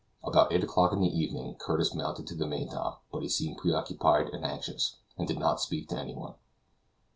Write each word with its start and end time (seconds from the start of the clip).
About 0.23 0.51
eight 0.51 0.63
o'clock 0.63 0.93
in 0.93 0.99
the 1.01 1.15
evening, 1.15 1.53
Curtis 1.59 1.93
mounted 1.93 2.25
to 2.25 2.33
the 2.33 2.47
main 2.47 2.67
top, 2.69 3.03
but 3.11 3.21
he 3.21 3.29
seemed 3.29 3.59
preoccupied 3.59 4.29
and 4.29 4.43
anxious, 4.43 4.95
and 5.15 5.27
did 5.27 5.37
not 5.37 5.61
speak 5.61 5.89
to 5.89 5.95
anyone. 5.99 6.33